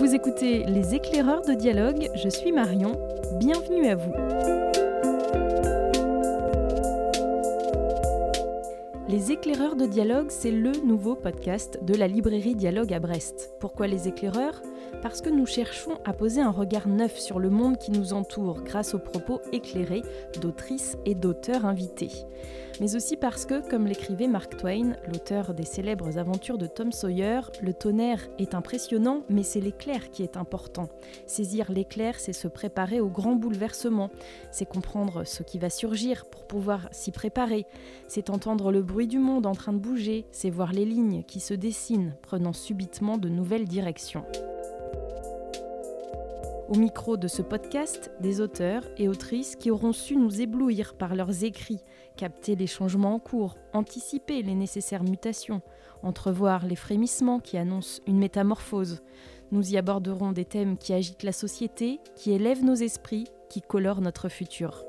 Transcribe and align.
Vous 0.00 0.14
écoutez 0.14 0.64
Les 0.64 0.94
éclaireurs 0.94 1.42
de 1.42 1.54
dialogue, 1.54 2.10
je 2.14 2.28
suis 2.28 2.52
Marion, 2.52 2.98
bienvenue 3.38 3.86
à 3.86 3.96
vous. 3.96 4.12
Les 9.08 9.32
éclaireurs 9.32 9.76
de 9.76 9.86
dialogue, 9.86 10.26
c'est 10.30 10.50
le 10.50 10.72
nouveau 10.84 11.14
podcast 11.14 11.78
de 11.82 11.94
la 11.94 12.08
librairie 12.08 12.54
Dialogue 12.54 12.92
à 12.92 13.00
Brest. 13.00 13.52
Pourquoi 13.60 13.86
les 13.86 14.08
éclaireurs? 14.08 14.60
Parce 15.02 15.20
que 15.20 15.30
nous 15.30 15.46
cherchons 15.46 15.98
à 16.04 16.12
poser 16.12 16.40
un 16.40 16.50
regard 16.50 16.88
neuf 16.88 17.18
sur 17.18 17.38
le 17.38 17.50
monde 17.50 17.78
qui 17.78 17.90
nous 17.90 18.12
entoure 18.12 18.62
grâce 18.62 18.94
aux 18.94 18.98
propos 18.98 19.40
éclairés 19.52 20.02
d'autrices 20.40 20.96
et 21.04 21.14
d'auteurs 21.14 21.66
invités 21.66 22.10
mais 22.80 22.96
aussi 22.96 23.16
parce 23.16 23.46
que, 23.46 23.68
comme 23.68 23.86
l'écrivait 23.86 24.26
Mark 24.26 24.56
Twain, 24.56 24.96
l'auteur 25.06 25.54
des 25.54 25.64
célèbres 25.64 26.18
aventures 26.18 26.58
de 26.58 26.66
Tom 26.66 26.92
Sawyer, 26.92 27.40
le 27.62 27.72
tonnerre 27.72 28.26
est 28.38 28.54
impressionnant, 28.54 29.22
mais 29.28 29.42
c'est 29.42 29.60
l'éclair 29.60 30.10
qui 30.10 30.22
est 30.22 30.36
important. 30.36 30.88
Saisir 31.26 31.70
l'éclair, 31.70 32.18
c'est 32.18 32.32
se 32.32 32.48
préparer 32.48 33.00
au 33.00 33.08
grand 33.08 33.36
bouleversement, 33.36 34.10
c'est 34.50 34.66
comprendre 34.66 35.24
ce 35.24 35.42
qui 35.42 35.58
va 35.58 35.70
surgir 35.70 36.26
pour 36.26 36.46
pouvoir 36.46 36.88
s'y 36.90 37.12
préparer, 37.12 37.66
c'est 38.08 38.30
entendre 38.30 38.72
le 38.72 38.82
bruit 38.82 39.08
du 39.08 39.18
monde 39.18 39.46
en 39.46 39.54
train 39.54 39.72
de 39.72 39.78
bouger, 39.78 40.26
c'est 40.32 40.50
voir 40.50 40.72
les 40.72 40.84
lignes 40.84 41.22
qui 41.24 41.40
se 41.40 41.54
dessinent, 41.54 42.14
prenant 42.22 42.52
subitement 42.52 43.18
de 43.18 43.28
nouvelles 43.28 43.68
directions. 43.68 44.24
Au 46.68 46.76
micro 46.76 47.18
de 47.18 47.28
ce 47.28 47.42
podcast, 47.42 48.10
des 48.20 48.40
auteurs 48.40 48.84
et 48.96 49.06
autrices 49.08 49.54
qui 49.54 49.70
auront 49.70 49.92
su 49.92 50.16
nous 50.16 50.40
éblouir 50.40 50.94
par 50.94 51.14
leurs 51.14 51.44
écrits, 51.44 51.80
capter 52.16 52.56
les 52.56 52.66
changements 52.66 53.14
en 53.14 53.18
cours, 53.18 53.56
anticiper 53.74 54.42
les 54.42 54.54
nécessaires 54.54 55.04
mutations, 55.04 55.60
entrevoir 56.02 56.66
les 56.66 56.76
frémissements 56.76 57.38
qui 57.38 57.58
annoncent 57.58 58.00
une 58.06 58.18
métamorphose. 58.18 59.02
Nous 59.52 59.72
y 59.72 59.76
aborderons 59.76 60.32
des 60.32 60.46
thèmes 60.46 60.78
qui 60.78 60.94
agitent 60.94 61.22
la 61.22 61.32
société, 61.32 62.00
qui 62.16 62.32
élèvent 62.32 62.64
nos 62.64 62.74
esprits, 62.74 63.26
qui 63.50 63.60
colorent 63.60 64.00
notre 64.00 64.30
futur. 64.30 64.84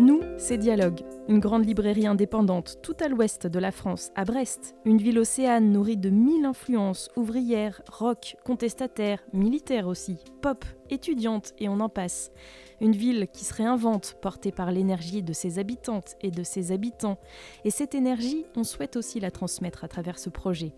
Nous, 0.00 0.22
c'est 0.38 0.56
Dialogue, 0.56 1.02
une 1.28 1.40
grande 1.40 1.66
librairie 1.66 2.06
indépendante 2.06 2.78
tout 2.82 2.96
à 3.00 3.08
l'ouest 3.08 3.46
de 3.46 3.58
la 3.58 3.70
France, 3.70 4.12
à 4.14 4.24
Brest, 4.24 4.74
une 4.86 4.96
ville 4.96 5.18
océane 5.18 5.70
nourrie 5.70 5.98
de 5.98 6.08
mille 6.08 6.46
influences, 6.46 7.10
ouvrières, 7.16 7.82
rock, 7.86 8.36
contestataires, 8.42 9.22
militaires 9.34 9.86
aussi, 9.86 10.16
pop, 10.40 10.64
étudiantes 10.88 11.52
et 11.58 11.68
on 11.68 11.80
en 11.80 11.90
passe. 11.90 12.32
Une 12.80 12.96
ville 12.96 13.28
qui 13.30 13.44
se 13.44 13.52
réinvente, 13.52 14.16
portée 14.22 14.52
par 14.52 14.72
l'énergie 14.72 15.22
de 15.22 15.34
ses 15.34 15.58
habitantes 15.58 16.16
et 16.22 16.30
de 16.30 16.44
ses 16.44 16.72
habitants. 16.72 17.18
Et 17.66 17.70
cette 17.70 17.94
énergie, 17.94 18.46
on 18.56 18.64
souhaite 18.64 18.96
aussi 18.96 19.20
la 19.20 19.30
transmettre 19.30 19.84
à 19.84 19.88
travers 19.88 20.18
ce 20.18 20.30
projet. 20.30 20.72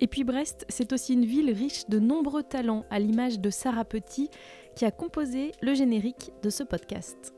Et 0.00 0.06
puis 0.06 0.24
Brest, 0.24 0.64
c'est 0.70 0.94
aussi 0.94 1.12
une 1.12 1.26
ville 1.26 1.50
riche 1.50 1.86
de 1.90 1.98
nombreux 1.98 2.44
talents, 2.44 2.86
à 2.88 2.98
l'image 2.98 3.40
de 3.40 3.50
Sarah 3.50 3.84
Petit, 3.84 4.30
qui 4.74 4.86
a 4.86 4.90
composé 4.90 5.52
le 5.60 5.74
générique 5.74 6.32
de 6.42 6.48
ce 6.48 6.62
podcast. 6.62 7.34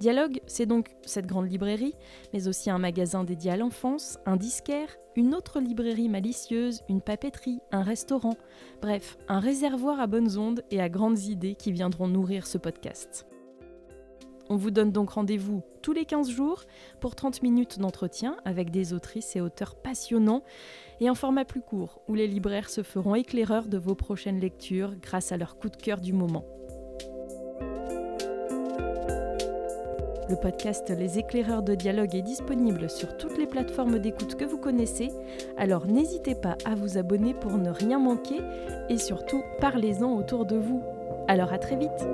Dialogue, 0.00 0.40
c'est 0.46 0.66
donc 0.66 0.90
cette 1.02 1.26
grande 1.26 1.50
librairie, 1.50 1.94
mais 2.32 2.48
aussi 2.48 2.68
un 2.68 2.78
magasin 2.78 3.24
dédié 3.24 3.52
à 3.52 3.56
l'enfance, 3.56 4.18
un 4.26 4.36
disquaire, 4.36 4.88
une 5.16 5.34
autre 5.34 5.60
librairie 5.60 6.08
malicieuse, 6.08 6.82
une 6.88 7.00
papeterie, 7.00 7.60
un 7.70 7.82
restaurant, 7.82 8.36
bref, 8.82 9.16
un 9.28 9.38
réservoir 9.38 10.00
à 10.00 10.06
bonnes 10.06 10.36
ondes 10.36 10.64
et 10.70 10.80
à 10.80 10.88
grandes 10.88 11.20
idées 11.20 11.54
qui 11.54 11.70
viendront 11.70 12.08
nourrir 12.08 12.46
ce 12.46 12.58
podcast. 12.58 13.26
On 14.50 14.56
vous 14.56 14.70
donne 14.70 14.92
donc 14.92 15.10
rendez-vous 15.10 15.62
tous 15.80 15.92
les 15.92 16.04
15 16.04 16.28
jours 16.28 16.64
pour 17.00 17.14
30 17.14 17.42
minutes 17.42 17.78
d'entretien 17.78 18.36
avec 18.44 18.70
des 18.70 18.92
autrices 18.92 19.36
et 19.36 19.40
auteurs 19.40 19.76
passionnants 19.76 20.42
et 21.00 21.08
en 21.08 21.14
format 21.14 21.46
plus 21.46 21.62
court 21.62 22.02
où 22.08 22.14
les 22.14 22.26
libraires 22.26 22.68
se 22.68 22.82
feront 22.82 23.14
éclaireurs 23.14 23.68
de 23.68 23.78
vos 23.78 23.94
prochaines 23.94 24.40
lectures 24.40 24.96
grâce 25.00 25.32
à 25.32 25.38
leur 25.38 25.56
coup 25.58 25.70
de 25.70 25.76
cœur 25.76 26.00
du 26.00 26.12
moment. 26.12 26.44
Le 30.28 30.36
podcast 30.36 30.90
Les 30.90 31.18
éclaireurs 31.18 31.62
de 31.62 31.74
dialogue 31.74 32.14
est 32.14 32.22
disponible 32.22 32.88
sur 32.88 33.16
toutes 33.18 33.36
les 33.36 33.46
plateformes 33.46 33.98
d'écoute 33.98 34.36
que 34.36 34.44
vous 34.44 34.56
connaissez, 34.56 35.10
alors 35.58 35.86
n'hésitez 35.86 36.34
pas 36.34 36.56
à 36.64 36.74
vous 36.74 36.96
abonner 36.96 37.34
pour 37.34 37.58
ne 37.58 37.70
rien 37.70 37.98
manquer 37.98 38.40
et 38.88 38.96
surtout 38.96 39.42
parlez-en 39.60 40.16
autour 40.16 40.46
de 40.46 40.56
vous. 40.56 40.82
Alors 41.28 41.52
à 41.52 41.58
très 41.58 41.76
vite 41.76 42.06